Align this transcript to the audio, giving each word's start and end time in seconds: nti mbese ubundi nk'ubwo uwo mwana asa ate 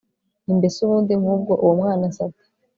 nti 0.43 0.51
mbese 0.59 0.77
ubundi 0.81 1.13
nk'ubwo 1.21 1.53
uwo 1.63 1.73
mwana 1.79 2.03
asa 2.09 2.21
ate 2.27 2.45